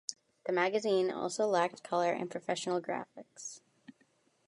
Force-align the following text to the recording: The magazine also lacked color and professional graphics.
The 0.47 0.51
magazine 0.51 1.11
also 1.11 1.45
lacked 1.45 1.83
color 1.83 2.11
and 2.11 2.31
professional 2.31 2.81
graphics. 2.81 3.61